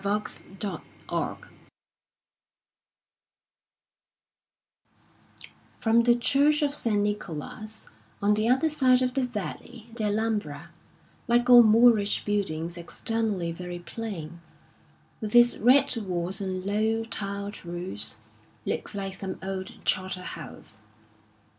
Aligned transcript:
181 0.03 0.81
xxxm 1.37 1.47
^^ROM 5.83 6.03
the 6.03 6.15
church 6.15 6.63
o( 6.63 6.69
San 6.69 7.03
NkoUu, 7.03 7.85
on 8.19 8.33
the 8.33 8.41
The 8.41 8.49
other 8.49 8.67
side 8.71 9.03
of 9.03 9.13
the 9.13 9.27
valley, 9.27 9.91
tiie 9.93 10.07
Alhambra, 10.07 10.71
Alhunbn 10.71 10.77
like 11.27 11.47
all 11.51 11.61
Moorish 11.61 12.25
buildings 12.25 12.77
externally 12.79 13.51
very 13.51 13.77
plain, 13.77 14.41
with 15.19 15.35
its 15.35 15.57
red 15.59 15.95
walls 15.97 16.41
and 16.41 16.65
low, 16.65 17.03
tiled 17.03 17.63
roofs, 17.63 18.21
looks 18.65 18.95
like 18.95 19.13
some 19.13 19.37
old 19.43 19.85
charter 19.85 20.23
house. 20.23 20.79